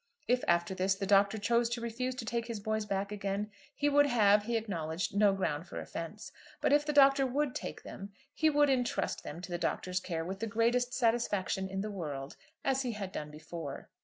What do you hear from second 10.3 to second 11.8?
the greatest satisfaction